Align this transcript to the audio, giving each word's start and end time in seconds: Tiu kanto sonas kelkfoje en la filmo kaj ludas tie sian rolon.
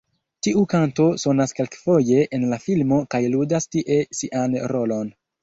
Tiu 0.45 0.61
kanto 0.69 1.03
sonas 1.23 1.53
kelkfoje 1.59 2.23
en 2.39 2.47
la 2.55 2.59
filmo 2.65 2.99
kaj 3.13 3.21
ludas 3.35 3.71
tie 3.77 4.01
sian 4.23 4.59
rolon. 4.75 5.15